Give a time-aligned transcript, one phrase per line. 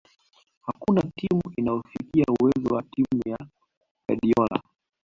[0.65, 3.37] Hakuna timu inayofikia uwezo wa timu ya
[4.07, 4.61] Guardiola